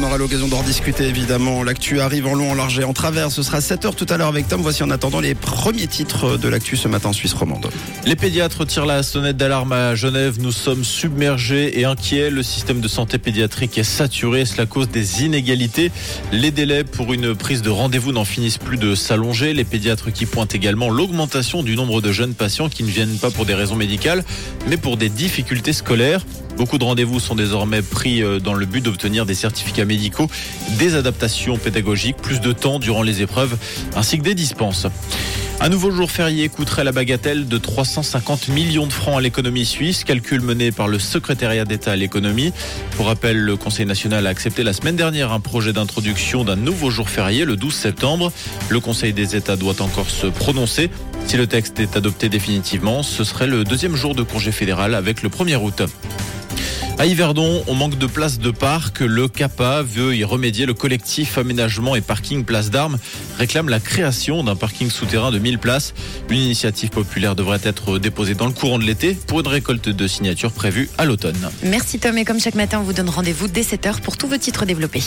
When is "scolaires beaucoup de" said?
25.72-26.84